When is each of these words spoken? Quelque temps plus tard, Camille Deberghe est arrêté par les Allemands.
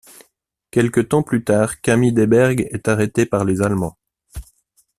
Quelque 0.71 0.99
temps 0.99 1.21
plus 1.21 1.43
tard, 1.43 1.79
Camille 1.79 2.11
Deberghe 2.11 2.67
est 2.71 2.87
arrêté 2.87 3.27
par 3.27 3.45
les 3.45 3.61
Allemands. 3.61 3.99